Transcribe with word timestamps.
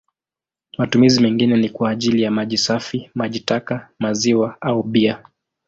Matumizi 0.77 1.21
mengine 1.21 1.57
ni 1.57 1.69
kwa 1.69 1.89
ajili 1.89 2.21
ya 2.21 2.31
maji 2.31 2.57
safi, 2.57 3.11
maji 3.15 3.39
taka, 3.39 3.89
maziwa 3.99 4.57
au 4.61 4.83
bia. 4.83 5.23